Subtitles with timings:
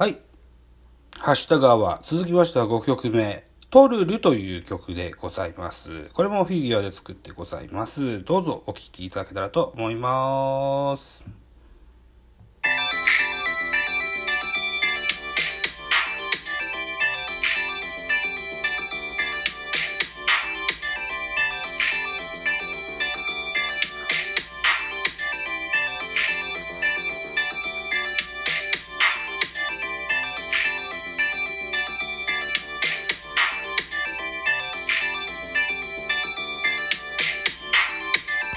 [0.00, 0.18] はい。
[1.18, 2.00] ハッシュタグは。
[2.02, 3.44] 続きましては5曲目。
[3.68, 6.08] トルルという曲でございます。
[6.14, 8.24] これもフィギュアで作ってございます。
[8.24, 11.29] どうぞお聴きいただけたらと思います。